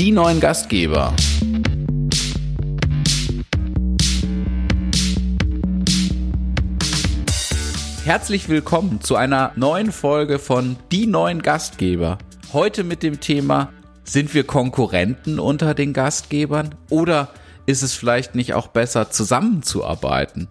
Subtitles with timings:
[0.00, 1.14] die neuen Gastgeber.
[8.06, 12.16] Herzlich willkommen zu einer neuen Folge von Die neuen Gastgeber.
[12.54, 17.28] Heute mit dem Thema, sind wir Konkurrenten unter den Gastgebern oder
[17.66, 20.48] ist es vielleicht nicht auch besser zusammenzuarbeiten?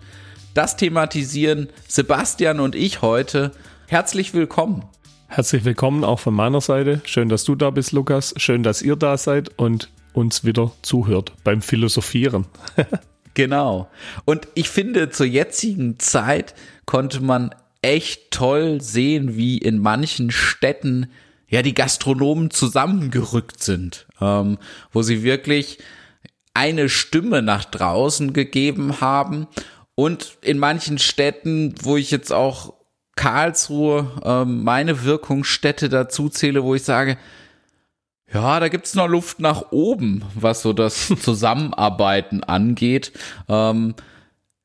[0.54, 3.50] Das thematisieren Sebastian und ich heute.
[3.88, 4.84] Herzlich willkommen.
[5.32, 7.02] Herzlich willkommen auch von meiner Seite.
[7.06, 8.34] Schön, dass du da bist, Lukas.
[8.38, 12.48] Schön, dass ihr da seid und uns wieder zuhört beim Philosophieren.
[13.36, 13.92] genau.
[14.26, 16.56] Und ich finde, zur jetzigen Zeit
[16.88, 21.12] konnte man echt toll sehen, wie in manchen Städten
[21.48, 24.58] ja die Gastronomen zusammengerückt sind, ähm,
[24.92, 25.78] wo sie wirklich
[26.56, 29.46] eine Stimme nach draußen gegeben haben
[29.94, 32.79] und in manchen Städten, wo ich jetzt auch
[33.20, 37.18] Karlsruhe ähm, meine Wirkungsstätte dazu zähle, wo ich sage,
[38.34, 43.12] ja, da gibt's noch Luft nach oben, was so das Zusammenarbeiten angeht.
[43.50, 43.94] Ähm,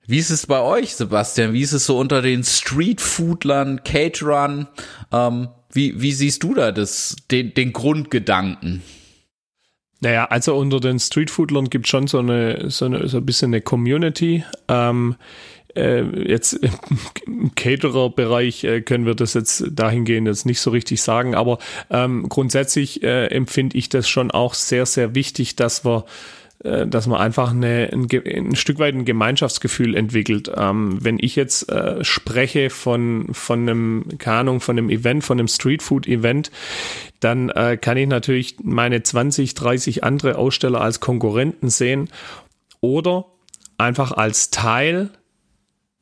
[0.06, 1.53] wie ist es bei euch, Sebastian?
[1.53, 4.69] Wie ist es so unter den Streetfoodlern, Caterern?
[5.11, 8.84] Ähm, wie, wie siehst du da das, den, den Grundgedanken?
[9.98, 13.48] Naja, also unter den Streetfoodlern gibt es schon so eine, so eine, so ein bisschen
[13.48, 14.45] eine Community.
[14.69, 15.17] Ähm,
[15.77, 21.34] äh, jetzt im Caterer-Bereich äh, können wir das jetzt dahingehend jetzt nicht so richtig sagen,
[21.34, 21.58] aber
[21.91, 26.05] ähm, grundsätzlich äh, empfinde ich das schon auch sehr, sehr wichtig, dass wir
[26.64, 30.50] äh, dass man einfach eine, ein, ein, Stück weit ein Gemeinschaftsgefühl entwickelt.
[30.56, 35.39] Ähm, wenn ich jetzt äh, spreche von, von einem, keine Ahnung, von einem Event, von
[35.39, 36.50] einem Streetfood-Event,
[37.20, 42.08] dann äh, kann ich natürlich meine 20, 30 andere Aussteller als Konkurrenten sehen
[42.80, 43.27] oder
[43.77, 45.11] einfach als Teil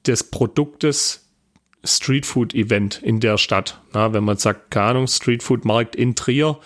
[0.07, 1.23] des Produktes
[1.85, 3.81] Streetfood Event in der Stadt.
[3.93, 6.59] Na, wenn man sagt, keine Ahnung, Streetfood Markt in Trier,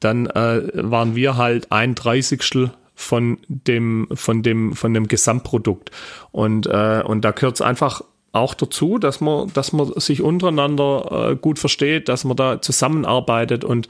[0.00, 5.90] dann äh, waren wir halt ein Dreißigstel von dem, von dem, von dem Gesamtprodukt.
[6.32, 8.02] Und, äh, und da gehört es einfach
[8.32, 13.62] auch dazu, dass man, dass man sich untereinander äh, gut versteht, dass man da zusammenarbeitet
[13.62, 13.88] und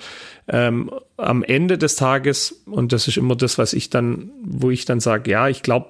[0.49, 4.85] ähm, am Ende des Tages, und das ist immer das, was ich dann, wo ich
[4.85, 5.87] dann sage, ja, ich glaube,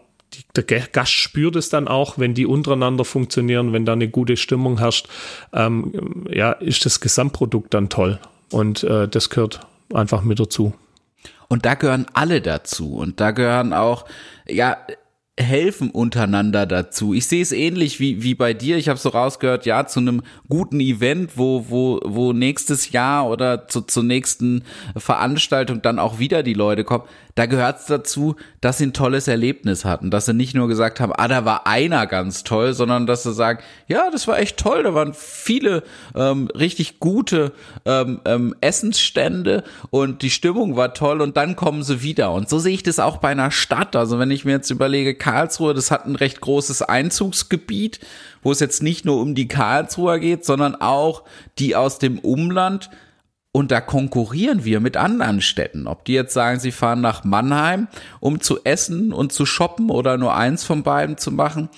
[0.57, 4.79] der Gast spürt es dann auch, wenn die untereinander funktionieren, wenn da eine gute Stimmung
[4.79, 5.09] herrscht,
[5.53, 8.19] ähm, ja, ist das Gesamtprodukt dann toll.
[8.51, 9.61] Und äh, das gehört
[9.93, 10.75] einfach mit dazu.
[11.49, 12.95] Und da gehören alle dazu.
[12.97, 14.07] Und da gehören auch,
[14.49, 14.77] ja,
[15.39, 17.13] helfen untereinander dazu.
[17.13, 18.77] Ich sehe es ähnlich wie, wie bei dir.
[18.77, 23.67] Ich habe so rausgehört, ja, zu einem guten Event, wo, wo, wo nächstes Jahr oder
[23.67, 24.63] zu, zur nächsten
[24.97, 29.27] Veranstaltung dann auch wieder die Leute kommen da gehört es dazu, dass sie ein tolles
[29.27, 33.07] Erlebnis hatten, dass sie nicht nur gesagt haben, ah, da war einer ganz toll, sondern
[33.07, 33.59] dass sie sagen,
[33.89, 35.83] ja, das war echt toll, da waren viele
[36.15, 37.53] ähm, richtig gute
[37.85, 42.33] ähm, ähm, Essensstände und die Stimmung war toll und dann kommen sie wieder.
[42.33, 43.97] Und so sehe ich das auch bei einer Stadt.
[43.97, 47.99] Also wenn ich mir jetzt überlege, Karlsruhe, das hat ein recht großes Einzugsgebiet,
[48.43, 51.25] wo es jetzt nicht nur um die Karlsruher geht, sondern auch
[51.59, 52.91] die aus dem Umland
[53.57, 55.87] und da konkurrieren wir mit anderen Städten.
[55.87, 57.87] Ob die jetzt sagen, sie fahren nach Mannheim,
[58.19, 61.69] um zu essen und zu shoppen oder nur eins von beiden zu machen.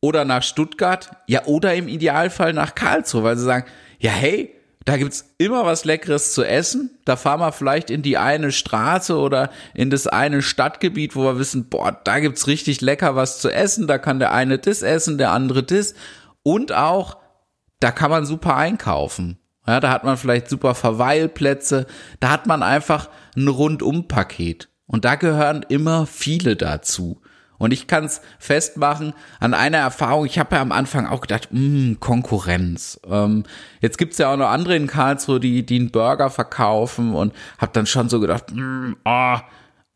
[0.00, 1.10] Oder nach Stuttgart.
[1.26, 3.66] Ja, oder im Idealfall nach Karlsruhe, weil sie sagen,
[3.98, 4.54] ja, hey,
[4.86, 6.98] da gibt's immer was Leckeres zu essen.
[7.04, 11.38] Da fahren wir vielleicht in die eine Straße oder in das eine Stadtgebiet, wo wir
[11.38, 13.86] wissen, boah, da gibt's richtig lecker was zu essen.
[13.86, 15.92] Da kann der eine das essen, der andere das.
[16.42, 17.18] Und auch,
[17.78, 19.39] da kann man super einkaufen.
[19.70, 21.86] Ja, da hat man vielleicht super Verweilplätze.
[22.18, 24.68] Da hat man einfach ein Rundumpaket.
[24.86, 27.22] Und da gehören immer viele dazu.
[27.56, 30.26] Und ich kann es festmachen an einer Erfahrung.
[30.26, 32.98] Ich habe ja am Anfang auch gedacht, mh, hm, Konkurrenz.
[33.08, 33.44] Ähm,
[33.80, 37.70] jetzt gibt's ja auch noch andere in Karlsruhe, die, die einen Burger verkaufen und habe
[37.72, 39.36] dann schon so gedacht, mh, hm, oh.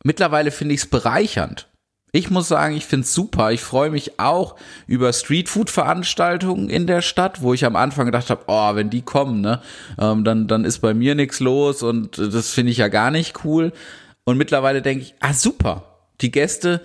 [0.04, 1.66] mittlerweile finde ich es bereichernd.
[2.14, 3.50] Ich muss sagen, ich find's super.
[3.50, 4.54] Ich freue mich auch
[4.86, 9.40] über Streetfood-Veranstaltungen in der Stadt, wo ich am Anfang gedacht habe, oh, wenn die kommen,
[9.40, 9.60] ne,
[9.98, 13.44] ähm, dann, dann ist bei mir nichts los und das finde ich ja gar nicht
[13.44, 13.72] cool.
[14.22, 15.98] Und mittlerweile denke ich, ah, super.
[16.20, 16.82] Die Gäste,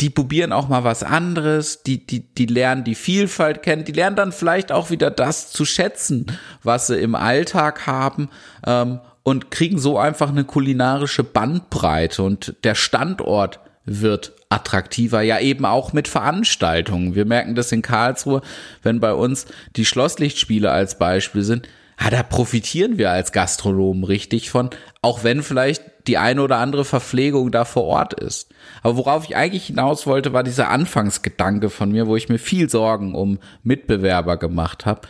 [0.00, 4.14] die probieren auch mal was anderes, die, die, die lernen die Vielfalt kennen, die lernen
[4.14, 6.26] dann vielleicht auch wieder das zu schätzen,
[6.62, 8.28] was sie im Alltag haben.
[8.64, 15.64] Ähm, und kriegen so einfach eine kulinarische Bandbreite und der Standort wird attraktiver, ja eben
[15.64, 17.14] auch mit Veranstaltungen.
[17.14, 18.42] Wir merken das in Karlsruhe,
[18.82, 19.46] wenn bei uns
[19.76, 24.70] die Schlosslichtspiele als Beispiel sind, ah, da profitieren wir als Gastronomen richtig von,
[25.00, 28.52] auch wenn vielleicht die eine oder andere Verpflegung da vor Ort ist.
[28.82, 32.68] Aber worauf ich eigentlich hinaus wollte, war dieser Anfangsgedanke von mir, wo ich mir viel
[32.68, 35.02] Sorgen um Mitbewerber gemacht habe.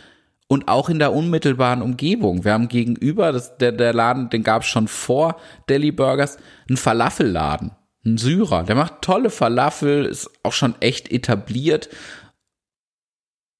[0.49, 2.43] und auch in der unmittelbaren Umgebung.
[2.43, 5.37] Wir haben gegenüber, das, der, der Laden, den gab es schon vor
[5.67, 6.37] Deli Burgers,
[6.69, 7.71] einen Falafelladen,
[8.05, 8.63] einen Syrer.
[8.63, 11.89] Der macht tolle Falafel, ist auch schon echt etabliert.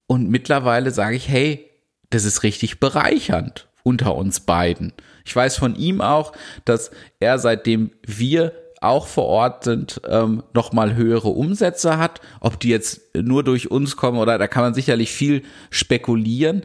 [0.06, 1.70] Und mittlerweile sage ich, hey,
[2.10, 4.92] das ist richtig bereichernd unter uns beiden.
[5.24, 6.32] Ich weiß von ihm auch,
[6.64, 12.20] dass er seitdem wir auch vor Ort sind, ähm, nochmal höhere Umsätze hat.
[12.40, 16.64] Ob die jetzt nur durch uns kommen oder da kann man sicherlich viel spekulieren.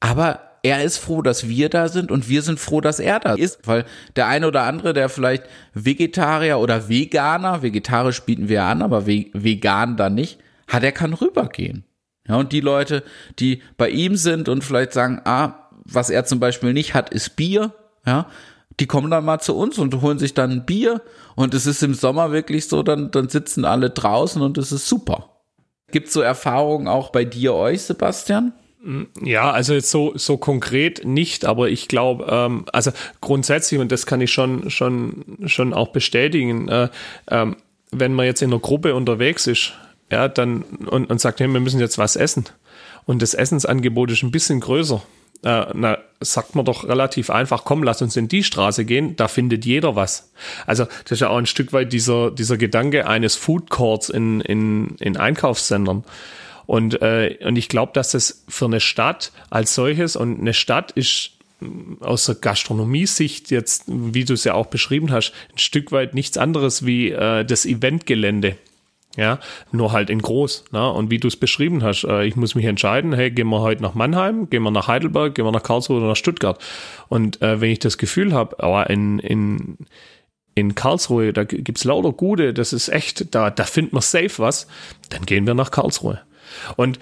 [0.00, 3.34] Aber er ist froh, dass wir da sind und wir sind froh, dass er da
[3.34, 5.44] ist, weil der eine oder andere, der vielleicht
[5.74, 10.38] Vegetarier oder Veganer, vegetarisch bieten wir an, aber vegan dann nicht,
[10.68, 11.84] hat er kann rübergehen.
[12.28, 13.02] Ja, und die Leute,
[13.40, 17.34] die bei ihm sind und vielleicht sagen, ah, was er zum Beispiel nicht hat, ist
[17.34, 17.72] Bier,
[18.06, 18.28] ja,
[18.78, 21.02] die kommen dann mal zu uns und holen sich dann ein Bier
[21.34, 24.88] und es ist im Sommer wirklich so, dann, dann sitzen alle draußen und es ist
[24.88, 25.40] super.
[25.90, 28.52] Gibt so Erfahrungen auch bei dir, euch, Sebastian?
[29.22, 32.90] Ja, also jetzt so, so konkret nicht, aber ich glaube, ähm, also
[33.20, 36.88] grundsätzlich, und das kann ich schon, schon, schon auch bestätigen, äh,
[37.30, 37.56] ähm,
[37.92, 39.72] wenn man jetzt in einer Gruppe unterwegs ist,
[40.10, 42.44] ja, dann und, und sagt, hey, wir müssen jetzt was essen.
[43.04, 45.02] Und das Essensangebot ist ein bisschen größer
[45.44, 49.28] äh, na, sagt man doch relativ einfach, komm, lass uns in die Straße gehen, da
[49.28, 50.32] findet jeder was.
[50.66, 54.40] Also das ist ja auch ein Stück weit dieser, dieser Gedanke eines Food Courts in,
[54.40, 56.04] in, in Einkaufszentren.
[56.72, 60.90] Und, äh, und ich glaube, dass das für eine Stadt als solches, und eine Stadt
[60.92, 61.32] ist
[62.00, 66.38] aus der Gastronomie-Sicht jetzt, wie du es ja auch beschrieben hast, ein Stück weit nichts
[66.38, 68.56] anderes wie äh, das Eventgelände.
[69.18, 69.38] Ja,
[69.70, 70.64] nur halt in groß.
[70.72, 70.90] Ne?
[70.90, 73.82] Und wie du es beschrieben hast, äh, ich muss mich entscheiden, hey, gehen wir heute
[73.82, 76.58] nach Mannheim, gehen wir nach Heidelberg, gehen wir nach Karlsruhe oder nach Stuttgart.
[77.08, 79.76] Und äh, wenn ich das Gefühl habe, aber in, in,
[80.54, 84.68] in Karlsruhe, da gibt's lauter Gute, das ist echt, da, da findet man safe was,
[85.10, 86.22] dann gehen wir nach Karlsruhe.
[86.76, 86.98] Und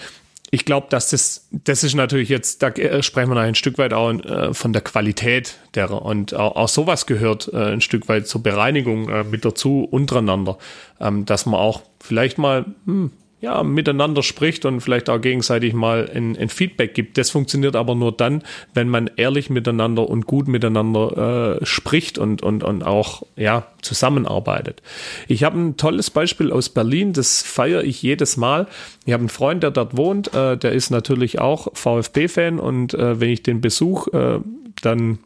[0.52, 3.78] ich glaube, dass das, das ist natürlich jetzt, da äh, sprechen wir noch ein Stück
[3.78, 8.08] weit auch äh, von der Qualität derer und auch, auch sowas gehört äh, ein Stück
[8.08, 10.58] weit zur Bereinigung äh, mit dazu untereinander,
[11.00, 16.10] ähm, dass man auch vielleicht mal hm, ja, miteinander spricht und vielleicht auch gegenseitig mal
[16.14, 17.16] ein, ein, Feedback gibt.
[17.16, 18.42] Das funktioniert aber nur dann,
[18.74, 24.82] wenn man ehrlich miteinander und gut miteinander äh, spricht und, und, und auch ja, zusammenarbeitet.
[25.26, 28.66] Ich habe ein tolles Beispiel aus Berlin, das feiere ich jedes Mal.
[29.06, 33.20] Ich habe einen Freund, der dort wohnt, äh, der ist natürlich auch VfB-Fan und äh,
[33.20, 34.40] wenn ich den besuch, äh,
[34.82, 35.18] dann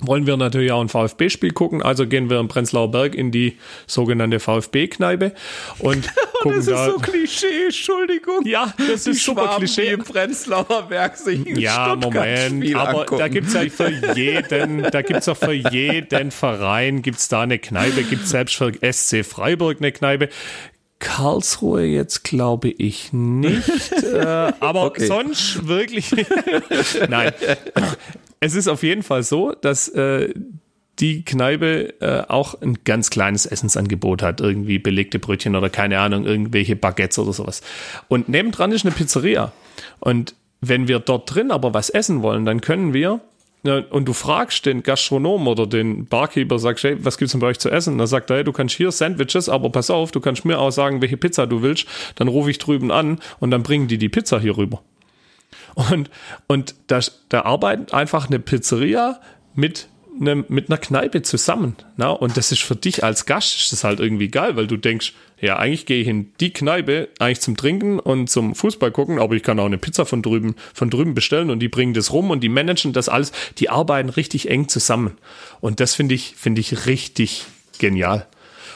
[0.00, 3.56] wollen wir natürlich auch ein VfB-Spiel gucken, also gehen wir im Prenzlauer Berg in die
[3.86, 5.32] sogenannte VfB-Kneipe
[5.78, 6.06] und
[6.42, 8.44] gucken das ist so Klischee, Entschuldigung.
[8.44, 9.92] Ja, das die ist super Schwaben, Klischee.
[9.92, 13.18] im Prenzlauer Berg sich Ja, Moment, aber angucken.
[13.18, 18.02] da gibt's ja für jeden, da gibt's auch für jeden Verein gibt's da eine Kneipe,
[18.02, 20.28] gibt's selbst für SC Freiburg eine Kneipe.
[20.98, 25.06] Karlsruhe jetzt glaube ich nicht, äh, aber okay.
[25.06, 26.10] sonst wirklich.
[27.08, 27.32] Nein,
[28.40, 30.32] es ist auf jeden Fall so, dass äh,
[30.98, 36.24] die Kneipe äh, auch ein ganz kleines Essensangebot hat, irgendwie belegte Brötchen oder keine Ahnung,
[36.24, 37.62] irgendwelche Baguettes oder sowas.
[38.08, 39.52] Und nebendran ist eine Pizzeria.
[40.00, 43.20] Und wenn wir dort drin aber was essen wollen, dann können wir
[43.90, 47.58] und du fragst den Gastronom oder den Barkeeper, sagst, hey, was gibt's denn bei euch
[47.58, 47.98] zu essen?
[47.98, 50.70] dann sagt er, hey, du kannst hier Sandwiches, aber pass auf, du kannst mir auch
[50.70, 51.86] sagen, welche Pizza du willst.
[52.14, 54.82] Dann rufe ich drüben an und dann bringen die die Pizza hier rüber.
[55.76, 56.10] Und,
[56.46, 59.20] und da, da arbeitet einfach eine Pizzeria
[59.54, 61.76] mit einem, mit einer Kneipe zusammen.
[61.98, 62.08] Na?
[62.08, 65.12] Und das ist für dich als Gast ist das halt irgendwie geil, weil du denkst,
[65.38, 69.34] ja, eigentlich gehe ich in die Kneipe eigentlich zum Trinken und zum Fußball gucken, aber
[69.34, 72.30] ich kann auch eine Pizza von drüben, von drüben bestellen und die bringen das rum
[72.30, 73.32] und die managen das alles.
[73.58, 75.18] Die arbeiten richtig eng zusammen.
[75.60, 77.44] Und das finde ich, finde ich richtig
[77.78, 78.26] genial.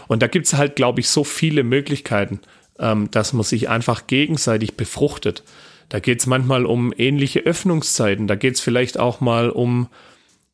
[0.06, 2.40] Und da gibt es halt, glaube ich, so viele Möglichkeiten,
[2.78, 5.44] ähm, dass man sich einfach gegenseitig befruchtet.
[5.90, 8.26] Da geht es manchmal um ähnliche Öffnungszeiten.
[8.26, 9.88] Da geht es vielleicht auch mal um,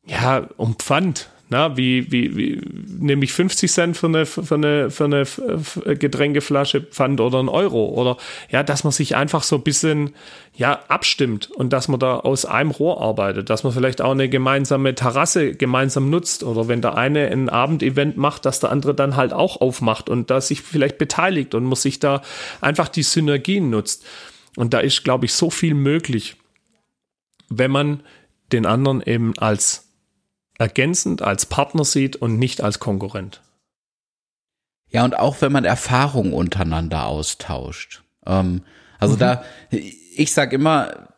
[0.05, 1.29] ja, um Pfand.
[1.49, 2.61] Na, wie, wie, wie
[2.99, 7.85] nehme ich 50 Cent für eine, für eine, für eine Getränkeflasche Pfand oder ein Euro?
[7.85, 8.17] Oder
[8.49, 10.13] ja, dass man sich einfach so ein bisschen
[10.55, 14.27] ja, abstimmt und dass man da aus einem Rohr arbeitet, dass man vielleicht auch eine
[14.27, 19.15] gemeinsame Terrasse gemeinsam nutzt oder wenn der eine ein Abendevent macht, dass der andere dann
[19.15, 22.23] halt auch aufmacht und da sich vielleicht beteiligt und man sich da
[22.59, 24.03] einfach die Synergien nutzt.
[24.57, 26.35] Und da ist, glaube ich, so viel möglich,
[27.47, 28.01] wenn man
[28.51, 29.93] den anderen eben als
[30.57, 33.43] ergänzend, als Partner sieht und nicht als Konkurrent.
[34.89, 38.01] Ja, und auch wenn man Erfahrungen untereinander austauscht.
[38.25, 38.63] Ähm,
[38.97, 39.19] also mhm.
[39.19, 41.09] da, ich sag immer,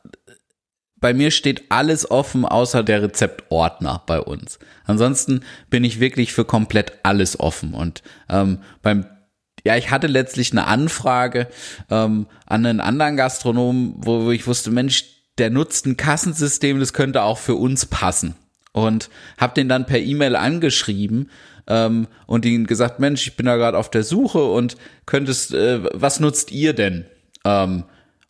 [0.98, 4.60] bei mir steht alles offen, außer der Rezeptordner bei uns.
[4.84, 7.74] Ansonsten bin ich wirklich für komplett alles offen.
[7.74, 9.06] Und ähm, beim
[9.64, 11.48] ja, ich hatte letztlich eine Anfrage
[11.90, 15.06] ähm, an einen anderen Gastronomen, wo, ich wusste, Mensch,
[15.38, 18.36] der nutzt ein Kassensystem, das könnte auch für uns passen.
[18.72, 21.30] Und habe den dann per E-Mail angeschrieben
[21.68, 25.82] ähm, und ihnen gesagt, Mensch, ich bin da gerade auf der Suche und könntest, äh,
[25.94, 27.06] was nutzt ihr denn?
[27.46, 27.86] Ähm,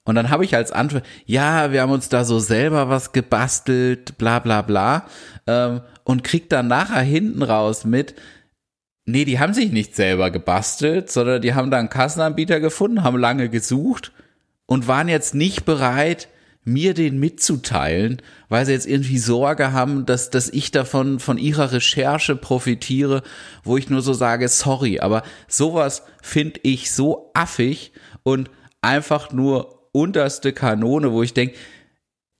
[0.06, 4.18] und dann habe ich als Antwort, ja, wir haben uns da so selber was gebastelt,
[4.18, 5.06] bla bla bla.
[5.46, 8.16] Ähm, und krieg dann nachher hinten raus mit,
[9.12, 13.18] nee, die haben sich nicht selber gebastelt, sondern die haben da einen Kassenanbieter gefunden, haben
[13.18, 14.12] lange gesucht
[14.66, 16.28] und waren jetzt nicht bereit,
[16.64, 21.72] mir den mitzuteilen, weil sie jetzt irgendwie Sorge haben, dass, dass ich davon von ihrer
[21.72, 23.24] Recherche profitiere,
[23.64, 27.92] wo ich nur so sage, sorry, aber sowas finde ich so affig
[28.24, 28.50] und
[28.82, 31.56] einfach nur unterste Kanone, wo ich denke,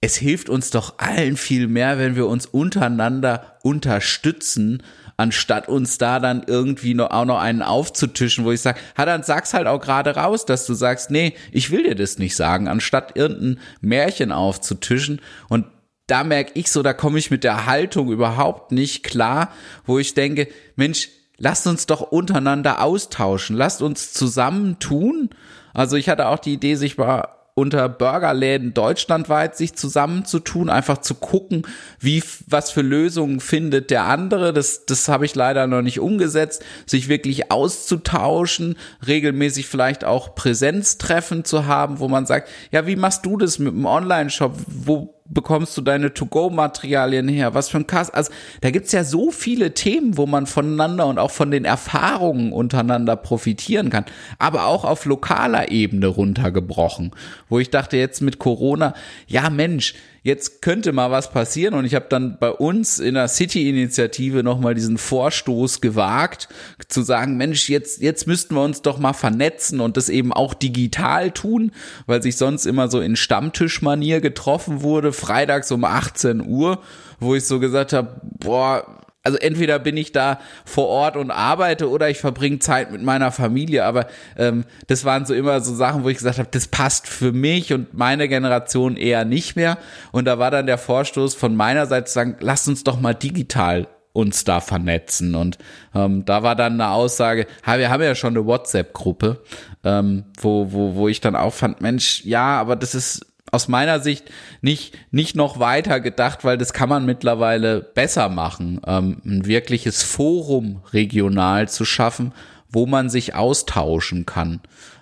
[0.00, 4.82] es hilft uns doch allen viel mehr, wenn wir uns untereinander unterstützen,
[5.20, 9.22] anstatt uns da dann irgendwie noch, auch noch einen aufzutischen, wo ich sage, ha, dann
[9.22, 12.68] sag's halt auch gerade raus, dass du sagst, nee, ich will dir das nicht sagen,
[12.68, 15.20] anstatt irgendein Märchen aufzutischen.
[15.50, 15.66] Und
[16.06, 19.52] da merke ich so, da komme ich mit der Haltung überhaupt nicht klar,
[19.84, 25.28] wo ich denke, Mensch, lasst uns doch untereinander austauschen, lasst uns zusammentun.
[25.74, 31.14] Also ich hatte auch die Idee, sich mal unter Burgerläden deutschlandweit sich zusammenzutun, einfach zu
[31.14, 31.66] gucken,
[31.98, 34.52] wie, was für Lösungen findet der andere.
[34.52, 38.76] Das, das habe ich leider noch nicht umgesetzt, sich wirklich auszutauschen,
[39.06, 43.72] regelmäßig vielleicht auch Präsenztreffen zu haben, wo man sagt, ja, wie machst du das mit
[43.72, 44.56] dem Online-Shop?
[44.66, 47.54] Wo bekommst du deine To-Go-Materialien her?
[47.54, 48.10] Was für ein Kass?
[48.10, 52.52] Also da gibt's ja so viele Themen, wo man voneinander und auch von den Erfahrungen
[52.52, 54.04] untereinander profitieren kann.
[54.38, 57.12] Aber auch auf lokaler Ebene runtergebrochen,
[57.48, 58.94] wo ich dachte jetzt mit Corona,
[59.26, 61.74] ja Mensch, jetzt könnte mal was passieren.
[61.74, 66.48] Und ich habe dann bei uns in der City-Initiative nochmal diesen Vorstoß gewagt,
[66.88, 70.54] zu sagen, Mensch, jetzt, jetzt müssten wir uns doch mal vernetzen und das eben auch
[70.54, 71.72] digital tun,
[72.06, 76.80] weil sich sonst immer so in Stammtischmanier getroffen wurde, freitags um 18 Uhr,
[77.18, 81.90] wo ich so gesagt habe, boah, also entweder bin ich da vor Ort und arbeite
[81.90, 83.84] oder ich verbringe Zeit mit meiner Familie.
[83.84, 84.06] Aber
[84.38, 87.72] ähm, das waren so immer so Sachen, wo ich gesagt habe, das passt für mich
[87.72, 89.76] und meine Generation eher nicht mehr.
[90.12, 93.14] Und da war dann der Vorstoß von meiner Seite zu sagen, lasst uns doch mal
[93.14, 95.34] digital uns da vernetzen.
[95.34, 95.58] Und
[95.94, 99.42] ähm, da war dann eine Aussage, ha, wir haben ja schon eine WhatsApp-Gruppe,
[99.84, 104.00] ähm, wo, wo, wo ich dann auch fand, Mensch, ja, aber das ist aus meiner
[104.00, 104.30] Sicht
[104.60, 110.02] nicht, nicht noch weiter gedacht, weil das kann man mittlerweile besser machen, ähm, ein wirkliches
[110.02, 112.32] Forum regional zu schaffen,
[112.68, 114.60] wo man sich austauschen kann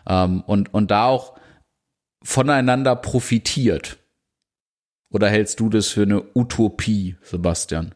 [0.08, 1.34] ähm, und, und da auch
[2.22, 3.98] voneinander profitiert.
[5.10, 7.94] Oder hältst du das für eine Utopie, Sebastian?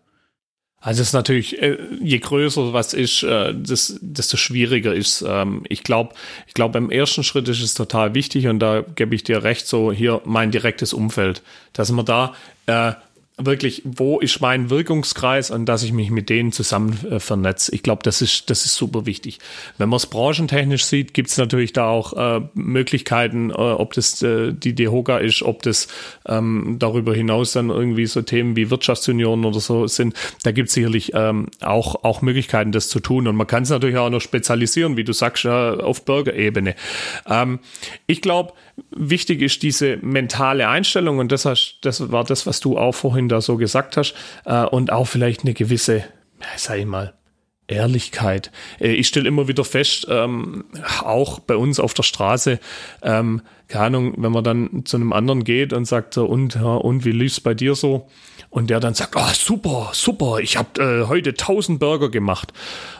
[0.84, 5.24] Also es ist natürlich, äh, je größer was ist, äh, desto schwieriger ist.
[5.26, 6.14] Ähm, ich glaube,
[6.48, 9.68] ich glaube, im ersten Schritt ist es total wichtig und da gebe ich dir recht,
[9.68, 12.34] so hier mein direktes Umfeld, dass man da
[12.66, 12.92] äh,
[13.38, 17.74] wirklich, wo ist mein Wirkungskreis und dass ich mich mit denen zusammen äh, vernetze.
[17.74, 19.38] Ich glaube, das ist, das ist super wichtig.
[19.78, 24.20] Wenn man es branchentechnisch sieht, gibt es natürlich da auch äh, Möglichkeiten, äh, ob das
[24.22, 25.88] äh, die DEHOGA ist, ob das
[26.26, 30.14] ähm, darüber hinaus dann irgendwie so Themen wie Wirtschaftsunion oder so sind.
[30.42, 33.26] Da gibt es sicherlich ähm, auch, auch Möglichkeiten, das zu tun.
[33.26, 36.74] Und man kann es natürlich auch noch spezialisieren, wie du sagst, äh, auf Bürgerebene.
[37.26, 37.60] Ähm,
[38.06, 38.52] ich glaube,
[38.90, 43.28] wichtig ist diese mentale Einstellung und das, hast, das war das, was du auch vorhin
[43.28, 46.04] da so gesagt hast äh, und auch vielleicht eine gewisse,
[46.56, 47.14] sag ich mal,
[47.66, 48.50] Ehrlichkeit.
[48.80, 50.64] Äh, ich stelle immer wieder fest, ähm,
[51.02, 52.58] auch bei uns auf der Straße,
[53.02, 57.04] ähm, keine Ahnung, wenn man dann zu einem anderen geht und sagt und, ja, und
[57.06, 58.06] wie lief's bei dir so?
[58.50, 62.52] Und der dann sagt, oh, super, super, ich habe äh, heute 1000 Burger gemacht.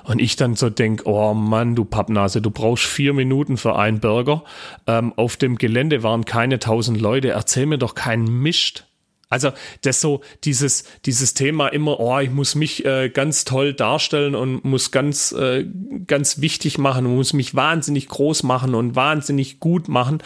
[0.05, 4.01] Und ich dann so denk, oh Mann, du Pappnase, du brauchst vier Minuten für einen
[4.01, 4.45] Burger.
[4.87, 8.87] Ähm, auf dem Gelände waren keine 1000 Leute, erzähl mir doch keinen Mist.
[9.33, 14.35] Also das so dieses dieses Thema immer, oh, ich muss mich äh, ganz toll darstellen
[14.35, 15.67] und muss ganz äh,
[16.07, 20.23] ganz wichtig machen und muss mich wahnsinnig groß machen und wahnsinnig gut machen.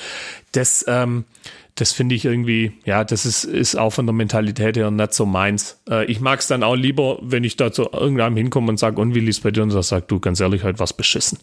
[0.53, 1.25] Das ähm,
[1.77, 5.27] das finde ich irgendwie, ja, das ist, ist auch von der Mentalität her nicht so
[5.27, 5.79] meins.
[5.89, 8.99] Äh, ich mag es dann auch lieber, wenn ich da zu irgendeinem hinkomme und sage,
[8.99, 9.63] und wie liest bei dir?
[9.63, 11.39] Und er sagt, du, ganz ehrlich, heute was beschissen.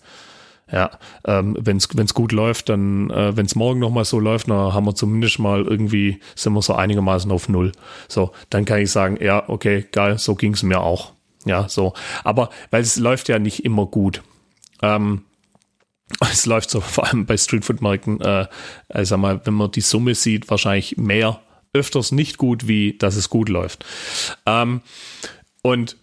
[0.74, 0.90] Ja,
[1.26, 4.88] ähm, wenn es gut läuft, dann, äh, wenn es morgen nochmal so läuft, dann haben
[4.88, 7.74] wir zumindest mal irgendwie, sind wir so einigermaßen auf Null.
[8.08, 11.14] So, dann kann ich sagen, ja, okay, geil, so ging es mir auch.
[11.46, 11.94] Ja, so.
[12.24, 14.24] Aber weil es läuft ja nicht immer gut.
[14.82, 15.26] Ähm,
[16.22, 18.48] es läuft so vor allem bei Streetfood-Marken, äh,
[19.04, 21.40] sag mal, wenn man die Summe sieht, wahrscheinlich mehr,
[21.74, 23.86] öfters nicht gut, wie dass es gut läuft.
[24.48, 24.82] Ähm,
[25.62, 25.98] und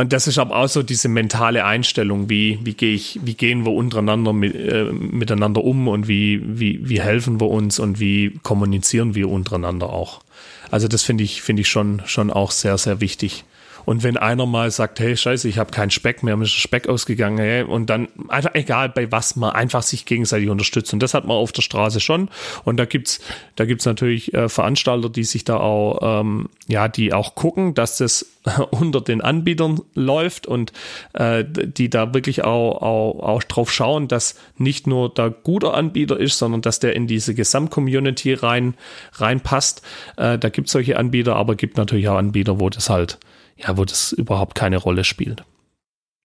[0.00, 3.66] und das ist aber auch so diese mentale Einstellung, wie, wie gehe ich, wie gehen
[3.66, 8.38] wir untereinander mit, äh, miteinander um und wie, wie, wie helfen wir uns und wie
[8.42, 10.22] kommunizieren wir untereinander auch.
[10.70, 13.44] Also das finde ich, finde ich schon, schon auch sehr, sehr wichtig.
[13.84, 16.88] Und wenn einer mal sagt, hey, scheiße, ich habe keinen Speck mehr, mir ist Speck
[16.88, 20.92] ausgegangen, hey, und dann einfach egal bei was man einfach sich gegenseitig unterstützt.
[20.92, 22.28] Und das hat man auf der Straße schon.
[22.64, 23.20] Und da gibt's
[23.56, 27.98] da gibt's natürlich äh, Veranstalter, die sich da auch, ähm, ja, die auch gucken, dass
[27.98, 28.26] das
[28.70, 30.72] unter den Anbietern läuft und
[31.12, 36.18] äh, die da wirklich auch, auch, auch drauf schauen, dass nicht nur der guter Anbieter
[36.18, 38.74] ist, sondern dass der in diese Gesamtcommunity rein
[39.14, 39.82] reinpasst.
[40.16, 43.18] Äh, da gibt es solche Anbieter, aber gibt natürlich auch Anbieter, wo das halt
[43.62, 45.44] ja, wo das überhaupt keine Rolle spielt.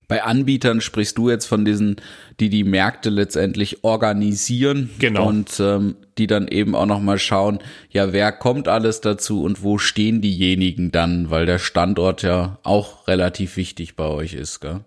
[0.07, 1.95] Bei Anbietern sprichst du jetzt von diesen,
[2.39, 5.27] die die Märkte letztendlich organisieren genau.
[5.27, 9.63] und ähm, die dann eben auch noch mal schauen, ja, wer kommt alles dazu und
[9.63, 14.81] wo stehen diejenigen dann, weil der Standort ja auch relativ wichtig bei euch ist, gell?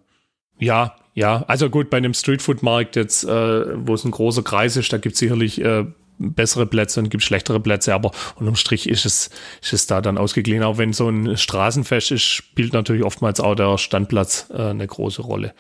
[0.61, 4.93] Ja, ja, also gut, bei einem Streetfood-Markt jetzt, äh, wo es ein großer Kreis ist,
[4.93, 5.85] da gibt es sicherlich äh,
[6.19, 9.31] bessere Plätze und gibt schlechtere Plätze, aber unterm Strich ist es,
[9.63, 10.63] ist es da dann ausgeglichen.
[10.63, 15.23] Auch wenn so ein Straßenfest ist, spielt natürlich oftmals auch der Standplatz äh, eine große
[15.23, 15.55] Rolle.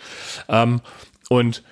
[0.48, 0.80] Ähm,
[1.28, 1.62] und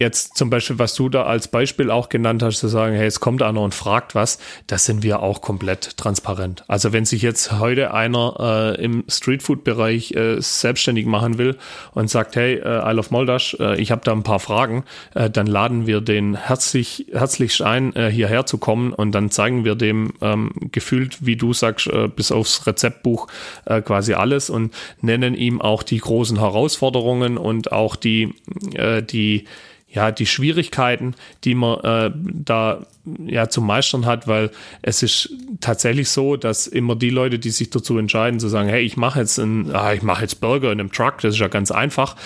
[0.00, 3.18] jetzt zum Beispiel, was du da als Beispiel auch genannt hast, zu sagen, hey, es
[3.18, 4.38] kommt einer und fragt was,
[4.68, 6.64] das sind wir auch komplett transparent.
[6.68, 11.56] Also wenn sich jetzt heute einer äh, im Streetfood-Bereich äh, selbstständig machen will
[11.94, 14.84] und sagt, hey, äh, Isle of Moldasch, äh, ich habe da ein paar Fragen,
[15.16, 19.64] äh, dann laden wir den herzlich, herzlich ein, äh, hierher zu kommen und dann zeigen
[19.64, 23.26] wir dem ähm, gefühlt, wie du sagst, äh, bis aufs Rezeptbuch
[23.64, 28.36] äh, quasi alles und nennen ihm auch die großen Herausforderungen und auch die,
[28.74, 29.44] äh, die
[29.90, 31.14] ja, die Schwierigkeiten,
[31.44, 32.86] die man äh, da
[33.24, 34.50] ja zu meistern hat, weil
[34.82, 35.30] es ist
[35.60, 39.20] tatsächlich so, dass immer die Leute, die sich dazu entscheiden, zu sagen, hey, ich mache
[39.20, 42.16] jetzt ein, ah, ich mache jetzt Burger in einem Truck, das ist ja ganz einfach,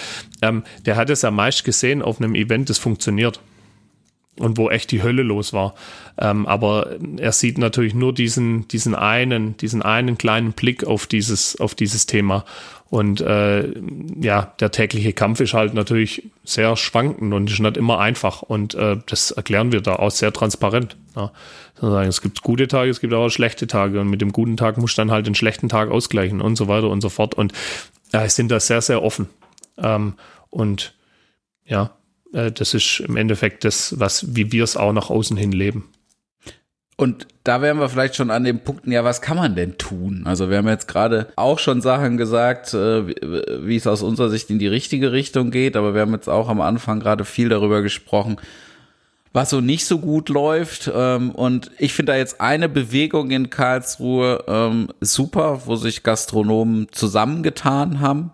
[0.43, 3.41] ähm, der hat es ja meist gesehen auf einem Event, das funktioniert
[4.39, 5.75] und wo echt die Hölle los war.
[6.19, 11.61] Ähm, aber er sieht natürlich nur diesen, diesen einen, diesen einen kleinen Blick auf dieses,
[11.61, 12.45] auf dieses Thema.
[12.89, 13.73] Und äh,
[14.21, 18.43] ja, der tägliche Kampf ist halt natürlich sehr schwankend und ist nicht immer einfach.
[18.43, 20.97] Und äh, das erklären wir da auch sehr transparent.
[21.17, 21.33] Ja.
[22.03, 23.99] Es gibt gute Tage, es gibt aber schlechte Tage.
[24.01, 26.91] Und mit dem guten Tag muss dann halt den schlechten Tag ausgleichen und so weiter
[26.91, 27.35] und so fort.
[27.35, 27.55] Und
[28.13, 29.29] äh, sind da sehr, sehr offen.
[29.79, 30.15] Ähm,
[30.51, 30.95] und
[31.65, 31.91] ja,
[32.33, 35.89] äh, das ist im Endeffekt das, was, wie wir es auch nach außen hin leben.
[36.97, 40.23] Und da wären wir vielleicht schon an den Punkten, ja, was kann man denn tun?
[40.25, 43.07] Also wir haben jetzt gerade auch schon Sachen gesagt, äh,
[43.67, 46.49] wie es aus unserer Sicht in die richtige Richtung geht, aber wir haben jetzt auch
[46.49, 48.37] am Anfang gerade viel darüber gesprochen,
[49.33, 50.93] was so nicht so gut läuft.
[50.95, 56.89] Ähm, und ich finde da jetzt eine Bewegung in Karlsruhe ähm, super, wo sich Gastronomen
[56.93, 58.31] zusammengetan haben.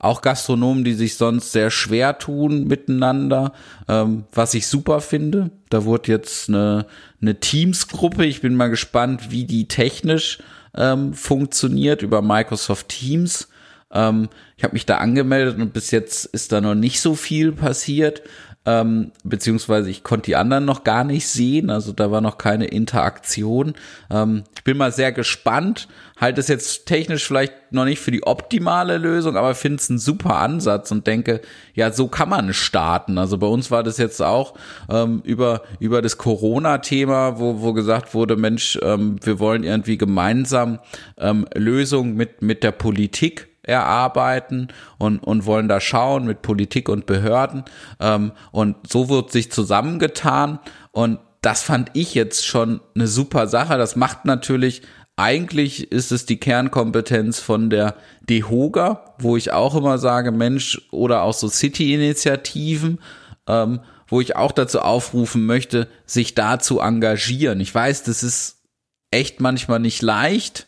[0.00, 3.52] Auch Gastronomen, die sich sonst sehr schwer tun miteinander,
[3.86, 5.50] ähm, was ich super finde.
[5.68, 6.86] Da wurde jetzt eine,
[7.20, 8.24] eine Teams-Gruppe.
[8.24, 10.38] Ich bin mal gespannt, wie die technisch
[10.74, 13.48] ähm, funktioniert über Microsoft Teams.
[13.92, 17.52] Ähm, ich habe mich da angemeldet und bis jetzt ist da noch nicht so viel
[17.52, 18.22] passiert.
[18.66, 22.66] Ähm, beziehungsweise ich konnte die anderen noch gar nicht sehen, also da war noch keine
[22.66, 23.72] Interaktion.
[24.10, 28.22] Ähm, ich bin mal sehr gespannt, halte es jetzt technisch vielleicht noch nicht für die
[28.24, 31.40] optimale Lösung, aber finde es einen super Ansatz und denke,
[31.74, 33.16] ja, so kann man starten.
[33.16, 34.52] Also bei uns war das jetzt auch
[34.90, 40.80] ähm, über, über das Corona-Thema, wo, wo gesagt wurde, Mensch, ähm, wir wollen irgendwie gemeinsam
[41.16, 47.06] ähm, Lösungen mit, mit der Politik erarbeiten und, und wollen da schauen mit Politik und
[47.06, 47.64] Behörden.
[48.00, 50.58] Ähm, und so wird sich zusammengetan
[50.92, 53.78] und das fand ich jetzt schon eine super Sache.
[53.78, 54.82] Das macht natürlich
[55.16, 61.22] eigentlich ist es die Kernkompetenz von der DEHOGA, wo ich auch immer sage, Mensch, oder
[61.22, 63.00] auch so City-Initiativen,
[63.46, 67.60] ähm, wo ich auch dazu aufrufen möchte, sich da zu engagieren.
[67.60, 68.62] Ich weiß, das ist
[69.10, 70.66] echt manchmal nicht leicht,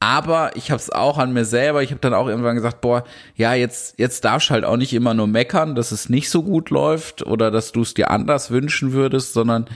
[0.00, 1.82] aber ich habe es auch an mir selber.
[1.82, 3.04] Ich habe dann auch irgendwann gesagt, boah,
[3.36, 6.70] ja, jetzt jetzt darfst halt auch nicht immer nur meckern, dass es nicht so gut
[6.70, 9.66] läuft oder dass du es dir anders wünschen würdest, sondern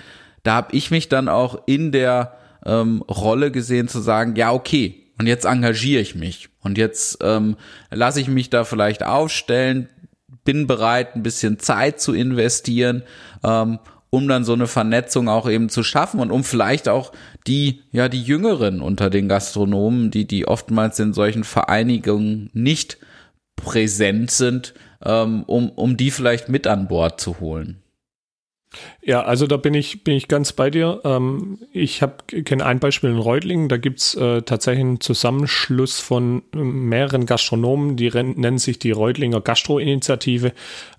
[0.43, 5.05] da habe ich mich dann auch in der ähm, Rolle gesehen zu sagen, ja, okay,
[5.19, 7.57] und jetzt engagiere ich mich und jetzt ähm,
[7.91, 9.89] lasse ich mich da vielleicht aufstellen,
[10.45, 13.03] bin bereit, ein bisschen Zeit zu investieren,
[13.43, 13.79] ähm,
[14.11, 17.13] um dann so eine Vernetzung auch eben zu schaffen und um vielleicht auch
[17.47, 22.99] die, ja, die Jüngeren unter den Gastronomen, die, die oftmals in solchen Vereinigungen nicht
[23.57, 27.83] präsent sind, ähm, um, um die vielleicht mit an Bord zu holen.
[29.03, 31.01] Ja, also da bin ich, bin ich ganz bei dir.
[31.05, 32.03] Ähm, ich
[32.45, 38.11] kenne ein Beispiel in Reutlingen, da gibt's äh, tatsächlich einen Zusammenschluss von mehreren Gastronomen, die
[38.11, 40.53] nennen sich die Reutlinger Gastro-Initiative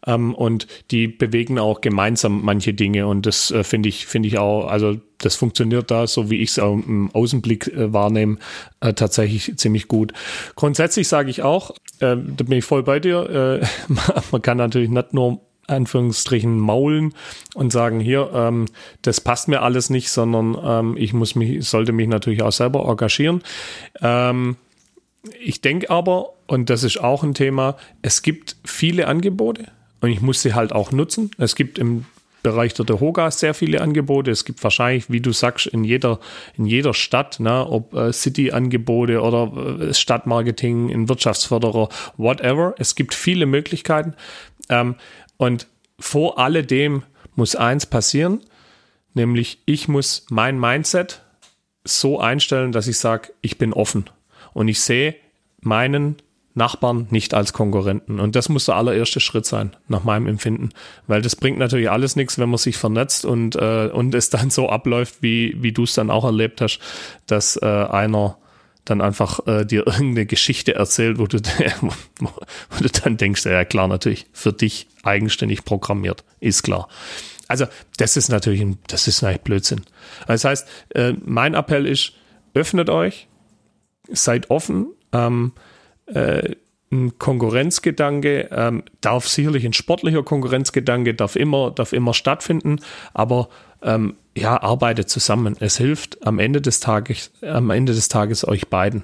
[0.07, 4.39] ähm, und die bewegen auch gemeinsam manche Dinge und das äh, finde ich, finde ich
[4.39, 8.37] auch, also das funktioniert da, so wie ich es im Außenblick äh, wahrnehme,
[8.79, 10.13] äh, tatsächlich ziemlich gut.
[10.55, 13.93] Grundsätzlich sage ich auch, äh, da bin ich voll bei dir, äh,
[14.31, 17.13] man kann natürlich nicht nur Anführungsstrichen maulen
[17.53, 18.65] und sagen, hier, ähm,
[19.01, 22.85] das passt mir alles nicht, sondern ähm, ich muss mich, sollte mich natürlich auch selber
[22.87, 23.41] engagieren.
[24.01, 24.57] Ähm,
[25.39, 29.65] ich denke aber, und das ist auch ein Thema, es gibt viele Angebote
[30.01, 31.31] und ich muss sie halt auch nutzen.
[31.37, 32.05] Es gibt im
[32.41, 34.31] Bereich der Dehoga sehr viele Angebote.
[34.31, 36.19] Es gibt wahrscheinlich, wie du sagst, in jeder,
[36.57, 42.75] in jeder Stadt, ne, ob äh, City-Angebote oder äh, Stadtmarketing, ein Wirtschaftsförderer, whatever.
[42.77, 44.13] Es gibt viele Möglichkeiten.
[44.69, 44.95] Ähm,
[45.39, 45.67] und
[45.99, 47.03] vor alledem
[47.35, 48.41] muss eins passieren,
[49.13, 51.23] nämlich ich muss mein Mindset
[51.85, 54.09] so einstellen, dass ich sage, ich bin offen
[54.53, 55.15] und ich sehe
[55.61, 56.17] meinen
[56.55, 58.19] Nachbarn nicht als Konkurrenten.
[58.19, 60.71] Und das muss der allererste Schritt sein, nach meinem Empfinden.
[61.07, 64.49] Weil das bringt natürlich alles nichts, wenn man sich vernetzt und, äh, und es dann
[64.49, 66.79] so abläuft, wie, wie du es dann auch erlebt hast,
[67.27, 68.37] dass äh, einer
[68.89, 71.39] dann einfach äh, dir irgendeine Geschichte erzählt, wo du,
[72.19, 72.29] wo
[72.81, 76.87] du dann denkst, ja klar, natürlich für dich eigenständig programmiert, ist klar.
[77.47, 77.65] Also
[77.97, 79.81] das ist natürlich, ein, das ist eigentlich Blödsinn.
[80.27, 82.13] Das heißt, äh, mein Appell ist,
[82.53, 83.27] öffnet euch,
[84.11, 85.53] seid offen, ähm,
[86.05, 86.55] äh,
[86.91, 92.79] ein Konkurrenzgedanke ähm, darf sicherlich ein sportlicher Konkurrenzgedanke darf immer darf immer stattfinden,
[93.13, 93.49] aber
[93.81, 95.55] ähm, ja, arbeitet zusammen.
[95.59, 99.03] Es hilft am Ende des Tages, am Ende des Tages euch beiden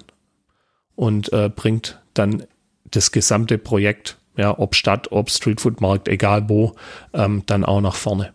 [0.95, 2.43] und äh, bringt dann
[2.91, 6.75] das gesamte Projekt, ja, ob Stadt, ob Streetfood-Markt, egal wo,
[7.13, 8.33] ähm, dann auch nach vorne.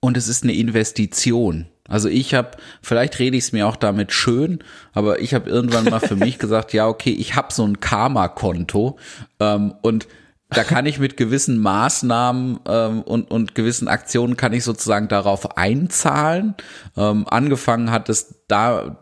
[0.00, 1.66] Und es ist eine Investition.
[1.88, 5.84] Also ich habe, vielleicht rede ich es mir auch damit schön, aber ich habe irgendwann
[5.84, 8.98] mal für mich gesagt, ja, okay, ich habe so ein Karma-Konto
[9.40, 10.06] ähm, und
[10.50, 15.56] da kann ich mit gewissen Maßnahmen ähm, und, und gewissen Aktionen kann ich sozusagen darauf
[15.56, 16.54] einzahlen.
[16.96, 18.98] Ähm, angefangen hat es da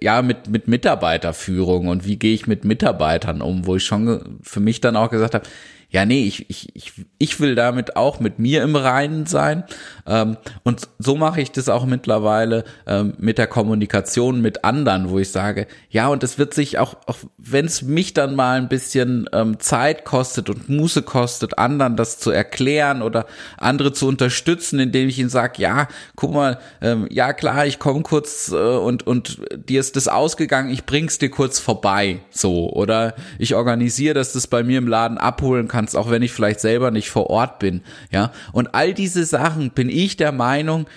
[0.00, 4.60] ja mit, mit Mitarbeiterführung und wie gehe ich mit Mitarbeitern um, wo ich schon für
[4.60, 5.46] mich dann auch gesagt habe,
[5.90, 9.64] ja, nee, ich, ich, ich, ich will damit auch mit mir im Reinen sein.
[10.06, 15.18] Ähm, und so mache ich das auch mittlerweile ähm, mit der Kommunikation mit anderen, wo
[15.18, 18.68] ich sage, ja, und es wird sich auch, auch wenn es mich dann mal ein
[18.68, 23.24] bisschen ähm, Zeit kostet und Muße kostet, anderen das zu erklären oder
[23.56, 28.02] andere zu unterstützen, indem ich ihnen sage, ja, guck mal, ähm, ja klar, ich komme
[28.02, 32.70] kurz äh, und, und dir ist das ausgegangen, ich bring's dir kurz vorbei, so.
[32.70, 36.22] Oder ich organisiere, dass du es bei mir im Laden abholen kannst kannst, auch wenn
[36.22, 38.32] ich vielleicht selber nicht vor Ort bin, ja.
[38.52, 40.88] Und all diese Sachen bin ich der Meinung,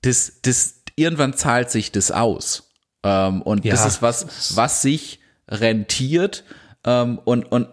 [0.00, 2.70] das, das, irgendwann zahlt sich das aus.
[3.04, 3.72] Ähm, und ja.
[3.72, 6.44] das ist was, was sich rentiert,
[6.84, 7.68] ähm, und, und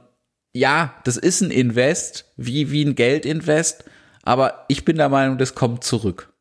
[0.51, 3.85] ja, das ist ein Invest, wie, wie ein Geldinvest,
[4.23, 6.33] aber ich bin der Meinung, das kommt zurück.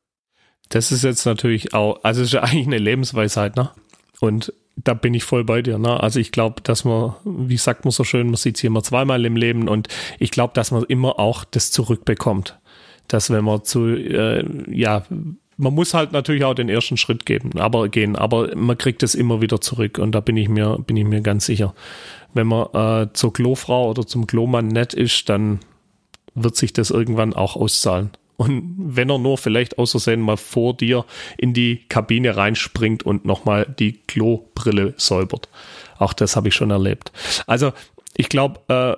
[0.69, 3.71] Das ist jetzt natürlich auch, also es ist ja eigentlich eine Lebensweisheit, ne?
[4.21, 4.53] Und
[4.85, 5.79] da bin ich voll bei dir.
[5.79, 6.01] Ne?
[6.01, 8.83] Also ich glaube, dass man, wie sagt man so schön, man sieht es hier immer
[8.83, 9.89] zweimal im Leben und
[10.19, 12.59] ich glaube, dass man immer auch das zurückbekommt.
[13.09, 15.05] Dass wenn man zu, äh, ja,
[15.57, 19.15] man muss halt natürlich auch den ersten Schritt geben, aber gehen, aber man kriegt es
[19.15, 21.75] immer wieder zurück und da bin ich mir, bin ich mir ganz sicher.
[22.35, 25.61] Wenn man äh, zur Klofrau oder zum Klomann nett ist, dann
[26.35, 28.11] wird sich das irgendwann auch auszahlen.
[28.39, 31.05] Und wenn er nur vielleicht außersehen mal vor dir
[31.37, 35.49] in die Kabine reinspringt und nochmal die Klobrille säubert.
[35.99, 37.11] Auch das habe ich schon erlebt.
[37.49, 37.73] Also
[38.17, 38.97] ich glaube, äh,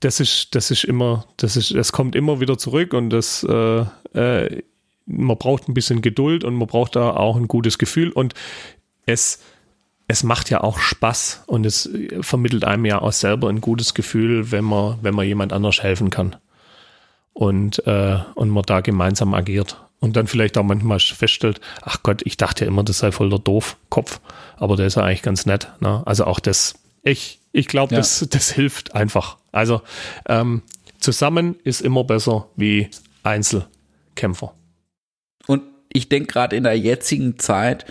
[0.00, 3.84] das ist, das ist immer, das ist, das kommt immer wieder zurück und das, äh,
[4.14, 4.62] äh,
[5.04, 8.32] man braucht ein bisschen Geduld und man braucht da auch ein gutes Gefühl und
[9.04, 9.42] es,
[10.06, 11.90] es macht ja auch Spaß und es
[12.22, 16.08] vermittelt einem ja auch selber ein gutes Gefühl, wenn man, wenn man jemand anders helfen
[16.08, 16.36] kann
[17.38, 19.80] und, äh, und man da gemeinsam agiert.
[20.00, 23.30] Und dann vielleicht auch manchmal feststellt, ach Gott, ich dachte ja immer, das sei voll
[23.30, 24.20] der Doofkopf,
[24.56, 25.68] aber der ist ja eigentlich ganz nett.
[25.78, 26.02] Ne?
[26.04, 26.74] Also auch das,
[27.04, 28.00] ich, ich glaube, ja.
[28.00, 29.36] das, das hilft einfach.
[29.52, 29.82] Also
[30.28, 30.62] ähm,
[30.98, 32.90] zusammen ist immer besser wie
[33.22, 34.52] Einzelkämpfer.
[35.46, 37.86] Und ich denke gerade in der jetzigen Zeit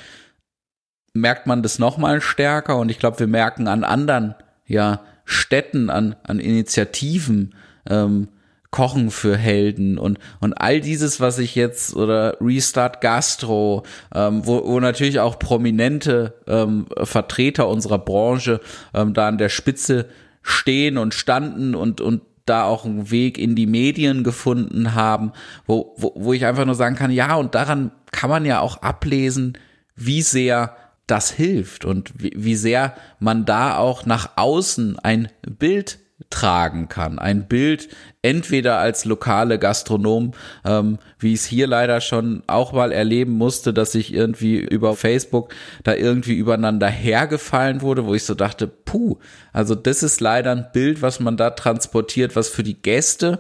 [1.14, 6.18] merkt man das nochmal stärker und ich glaube, wir merken an anderen ja, Städten, an,
[6.24, 7.56] an Initiativen,
[7.90, 8.28] ähm,
[8.72, 14.66] Kochen für Helden und, und all dieses, was ich jetzt oder Restart Gastro, ähm, wo,
[14.66, 18.60] wo natürlich auch prominente ähm, Vertreter unserer Branche
[18.94, 20.08] ähm, da an der Spitze
[20.42, 25.32] stehen und standen und, und da auch einen Weg in die Medien gefunden haben,
[25.66, 28.82] wo, wo, wo ich einfach nur sagen kann, ja, und daran kann man ja auch
[28.82, 29.58] ablesen,
[29.96, 30.76] wie sehr
[31.08, 36.00] das hilft und wie, wie sehr man da auch nach außen ein Bild
[36.30, 37.20] tragen kann.
[37.20, 37.90] Ein Bild
[38.22, 40.34] entweder als lokale Gastronom,
[40.66, 44.96] ähm, wie ich es hier leider schon auch mal erleben musste, dass ich irgendwie über
[44.96, 45.54] Facebook
[45.84, 49.18] da irgendwie übereinander hergefallen wurde, wo ich so dachte, puh,
[49.54, 53.40] also das ist leider ein Bild, was man da transportiert, was für die Gäste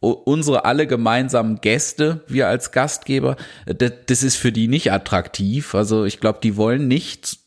[0.00, 5.74] unsere alle gemeinsamen Gäste, wir als Gastgeber, das ist für die nicht attraktiv.
[5.74, 7.43] Also ich glaube, die wollen nicht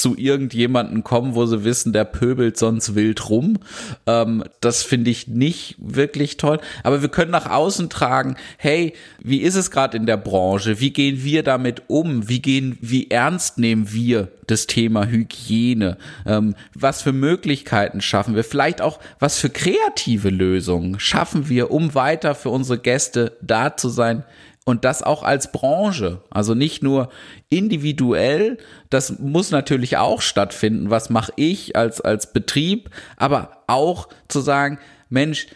[0.00, 3.58] zu irgendjemanden kommen, wo sie wissen, der pöbelt sonst wild rum.
[4.06, 6.58] Ähm, das finde ich nicht wirklich toll.
[6.82, 10.80] Aber wir können nach außen tragen, hey, wie ist es gerade in der Branche?
[10.80, 12.28] Wie gehen wir damit um?
[12.28, 15.96] Wie gehen, wie ernst nehmen wir das Thema Hygiene?
[16.26, 18.44] Ähm, was für Möglichkeiten schaffen wir?
[18.44, 23.88] Vielleicht auch, was für kreative Lösungen schaffen wir, um weiter für unsere Gäste da zu
[23.88, 24.24] sein,
[24.64, 27.08] und das auch als Branche, also nicht nur
[27.48, 28.58] individuell,
[28.90, 34.78] das muss natürlich auch stattfinden, was mache ich als, als Betrieb, aber auch zu sagen,
[35.08, 35.46] Mensch,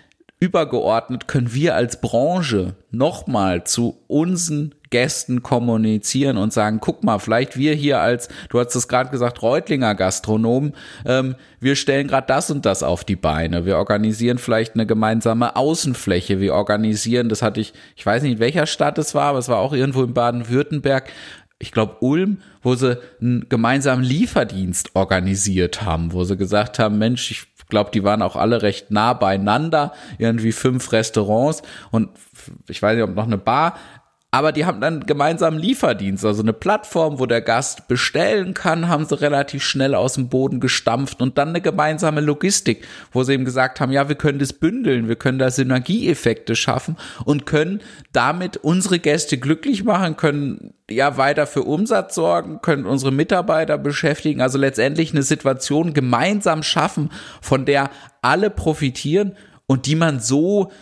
[0.40, 7.56] übergeordnet können wir als Branche nochmal zu unseren Gästen kommunizieren und sagen, guck mal, vielleicht
[7.58, 10.72] wir hier als, du hast es gerade gesagt, Reutlinger Gastronom,
[11.04, 13.66] ähm, wir stellen gerade das und das auf die Beine.
[13.66, 16.38] Wir organisieren vielleicht eine gemeinsame Außenfläche.
[16.38, 19.48] Wir organisieren, das hatte ich, ich weiß nicht, in welcher Stadt es war, aber es
[19.48, 21.10] war auch irgendwo in Baden-Württemberg,
[21.58, 27.32] ich glaube Ulm, wo sie einen gemeinsamen Lieferdienst organisiert haben, wo sie gesagt haben, Mensch,
[27.32, 32.10] ich glaube, die waren auch alle recht nah beieinander, irgendwie fünf Restaurants und
[32.68, 33.76] ich weiß nicht, ob noch eine Bar,
[34.34, 39.04] aber die haben dann gemeinsam Lieferdienst, also eine Plattform, wo der Gast bestellen kann, haben
[39.04, 43.44] sie relativ schnell aus dem Boden gestampft und dann eine gemeinsame Logistik, wo sie eben
[43.44, 48.56] gesagt haben, ja, wir können das bündeln, wir können da Synergieeffekte schaffen und können damit
[48.56, 54.58] unsere Gäste glücklich machen, können ja weiter für Umsatz sorgen, können unsere Mitarbeiter beschäftigen, also
[54.58, 57.88] letztendlich eine Situation gemeinsam schaffen, von der
[58.20, 60.72] alle profitieren und die man so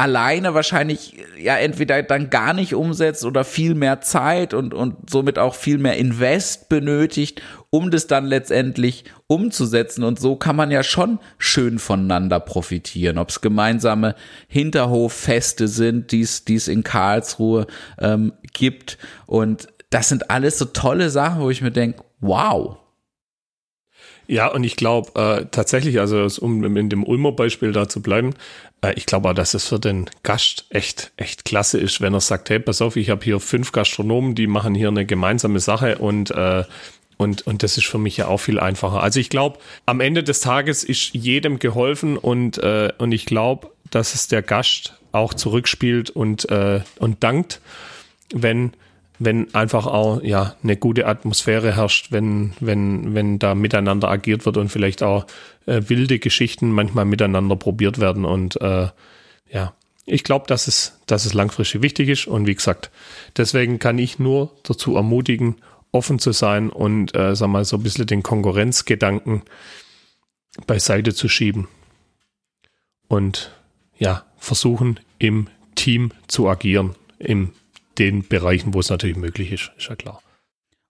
[0.00, 5.38] alleine wahrscheinlich ja entweder dann gar nicht umsetzt oder viel mehr Zeit und, und somit
[5.38, 10.02] auch viel mehr Invest benötigt, um das dann letztendlich umzusetzen.
[10.02, 13.18] Und so kann man ja schon schön voneinander profitieren.
[13.18, 14.14] Ob es gemeinsame
[14.48, 17.66] Hinterhoffeste sind, die es in Karlsruhe
[17.98, 18.96] ähm, gibt.
[19.26, 22.78] Und das sind alles so tolle Sachen, wo ich mir denke, wow.
[24.30, 28.34] Ja, und ich glaube äh, tatsächlich, also um in dem Ulmer Beispiel da zu bleiben,
[28.80, 32.20] äh, ich glaube auch, dass es für den Gast echt, echt klasse ist, wenn er
[32.20, 35.98] sagt, hey, pass auf, ich habe hier fünf Gastronomen, die machen hier eine gemeinsame Sache
[35.98, 36.62] und äh,
[37.16, 39.02] und, und das ist für mich ja auch viel einfacher.
[39.02, 43.72] Also ich glaube, am Ende des Tages ist jedem geholfen und, äh, und ich glaube,
[43.90, 47.60] dass es der Gast auch zurückspielt und, äh, und dankt,
[48.32, 48.72] wenn,
[49.20, 54.56] wenn einfach auch ja eine gute Atmosphäre herrscht, wenn, wenn, wenn da miteinander agiert wird
[54.56, 55.26] und vielleicht auch
[55.66, 58.24] äh, wilde Geschichten manchmal miteinander probiert werden.
[58.24, 58.88] Und äh,
[59.52, 59.74] ja,
[60.06, 62.26] ich glaube, dass es, dass es langfristig wichtig ist.
[62.28, 62.90] Und wie gesagt,
[63.36, 65.56] deswegen kann ich nur dazu ermutigen,
[65.92, 69.42] offen zu sein und äh, sag mal so ein bisschen den Konkurrenzgedanken
[70.66, 71.68] beiseite zu schieben.
[73.06, 73.54] Und
[73.98, 77.52] ja, versuchen im Team zu agieren, im
[78.00, 80.20] den Bereichen, wo es natürlich möglich ist, ist ja klar.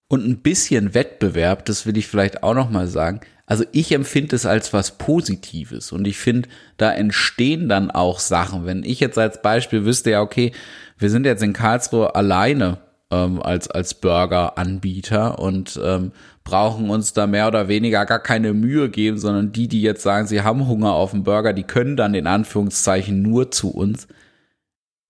[0.09, 3.21] Und ein bisschen Wettbewerb, das will ich vielleicht auch noch mal sagen.
[3.47, 8.65] Also ich empfinde es als was Positives und ich finde, da entstehen dann auch Sachen.
[8.65, 10.53] Wenn ich jetzt als Beispiel wüsste, ja, okay,
[10.99, 12.79] wir sind jetzt in Karlsruhe alleine
[13.11, 16.13] ähm, als, als Burger-Anbieter und ähm,
[16.45, 20.27] brauchen uns da mehr oder weniger gar keine Mühe geben, sondern die, die jetzt sagen,
[20.27, 24.07] sie haben Hunger auf einen Burger, die können dann in Anführungszeichen nur zu uns.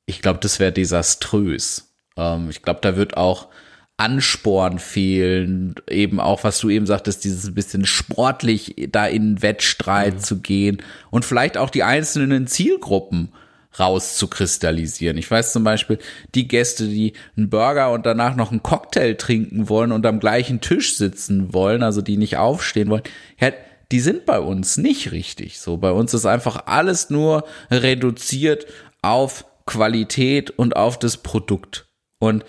[0.06, 1.89] Ich glaube, das wäre desaströs.
[2.20, 3.48] Ähm, ich glaube, da wird auch
[3.96, 10.20] Ansporn fehlen, eben auch, was du eben sagtest, dieses bisschen sportlich da in Wettstreit mhm.
[10.20, 13.32] zu gehen und vielleicht auch die einzelnen Zielgruppen
[13.78, 15.16] rauszukristallisieren.
[15.18, 15.98] Ich weiß zum Beispiel,
[16.34, 20.60] die Gäste, die einen Burger und danach noch einen Cocktail trinken wollen und am gleichen
[20.60, 23.04] Tisch sitzen wollen, also die nicht aufstehen wollen,
[23.38, 23.52] ja,
[23.92, 25.76] die sind bei uns nicht richtig so.
[25.76, 28.66] Bei uns ist einfach alles nur reduziert
[29.02, 31.89] auf Qualität und auf das Produkt.
[32.20, 32.44] Und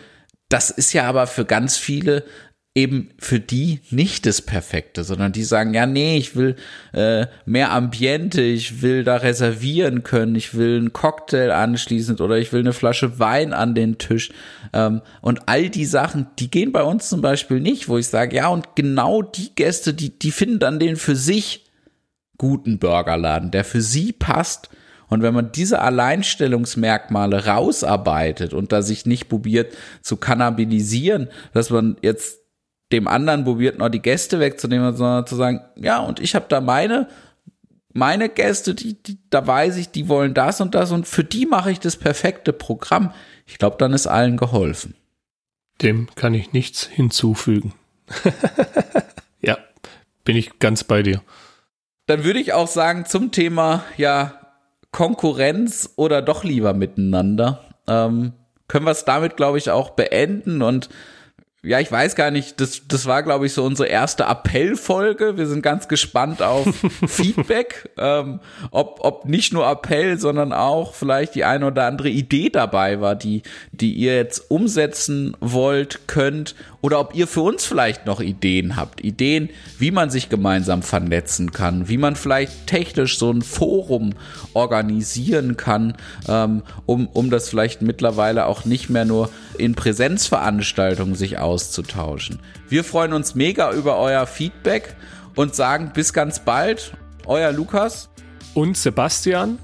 [0.49, 2.23] das ist ja aber für ganz viele
[2.73, 6.55] eben für die nicht das Perfekte, sondern die sagen, ja, nee, ich will
[6.93, 12.53] äh, mehr Ambiente, ich will da reservieren können, ich will einen Cocktail anschließend oder ich
[12.53, 14.31] will eine Flasche Wein an den Tisch.
[14.71, 18.37] Ähm, und all die Sachen, die gehen bei uns zum Beispiel nicht, wo ich sage,
[18.37, 21.65] ja, und genau die Gäste, die, die finden dann den für sich
[22.37, 24.69] guten Burgerladen, der für sie passt.
[25.11, 31.97] Und wenn man diese Alleinstellungsmerkmale rausarbeitet und da sich nicht probiert zu kannabilisieren, dass man
[32.01, 32.39] jetzt
[32.93, 36.61] dem anderen probiert, noch die Gäste wegzunehmen, sondern zu sagen, ja, und ich habe da
[36.61, 37.09] meine,
[37.93, 41.45] meine Gäste, die, die, da weiß ich, die wollen das und das und für die
[41.45, 43.13] mache ich das perfekte Programm.
[43.45, 44.95] Ich glaube, dann ist allen geholfen.
[45.81, 47.73] Dem kann ich nichts hinzufügen.
[49.41, 49.57] ja,
[50.23, 51.21] bin ich ganz bei dir.
[52.05, 54.40] Dann würde ich auch sagen, zum Thema, ja,
[54.91, 58.33] Konkurrenz oder doch lieber miteinander, ähm,
[58.67, 60.89] können wir es damit, glaube ich, auch beenden und
[61.63, 65.37] ja, ich weiß gar nicht, das, das war, glaube ich, so unsere erste Appellfolge.
[65.37, 66.65] Wir sind ganz gespannt auf
[67.07, 68.39] Feedback, ähm,
[68.71, 73.13] ob, ob nicht nur Appell, sondern auch vielleicht die eine oder andere Idee dabei war,
[73.13, 78.75] die, die ihr jetzt umsetzen wollt, könnt, oder ob ihr für uns vielleicht noch Ideen
[78.75, 79.03] habt.
[79.03, 84.13] Ideen, wie man sich gemeinsam vernetzen kann, wie man vielleicht technisch so ein Forum
[84.53, 85.95] organisieren kann,
[86.27, 92.39] ähm, um, um das vielleicht mittlerweile auch nicht mehr nur in Präsenzveranstaltungen sich auszutauschen.
[92.69, 94.95] Wir freuen uns mega über euer Feedback
[95.35, 96.93] und sagen bis ganz bald.
[97.25, 98.09] Euer Lukas
[98.53, 99.59] und Sebastian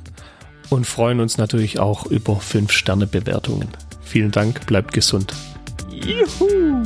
[0.69, 3.69] und freuen uns natürlich auch über 5-Sterne-Bewertungen.
[4.04, 5.34] Vielen Dank, bleibt gesund.
[5.91, 6.84] Juhu!